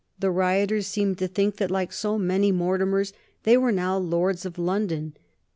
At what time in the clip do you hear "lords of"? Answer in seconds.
3.99-4.57